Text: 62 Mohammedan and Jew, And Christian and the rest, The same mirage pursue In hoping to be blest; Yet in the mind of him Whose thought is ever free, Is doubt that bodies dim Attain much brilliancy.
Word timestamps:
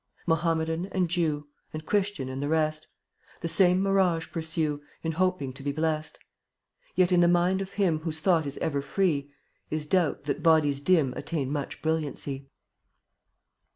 62 0.21 0.29
Mohammedan 0.31 0.85
and 0.87 1.09
Jew, 1.11 1.47
And 1.71 1.85
Christian 1.85 2.27
and 2.27 2.41
the 2.41 2.47
rest, 2.47 2.87
The 3.41 3.47
same 3.47 3.83
mirage 3.83 4.31
pursue 4.31 4.81
In 5.03 5.11
hoping 5.11 5.53
to 5.53 5.61
be 5.61 5.71
blest; 5.71 6.17
Yet 6.95 7.11
in 7.11 7.19
the 7.21 7.27
mind 7.27 7.61
of 7.61 7.73
him 7.73 7.99
Whose 7.99 8.19
thought 8.19 8.47
is 8.47 8.57
ever 8.57 8.81
free, 8.81 9.31
Is 9.69 9.85
doubt 9.85 10.23
that 10.23 10.41
bodies 10.41 10.79
dim 10.79 11.13
Attain 11.13 11.51
much 11.51 11.83
brilliancy. 11.83 12.49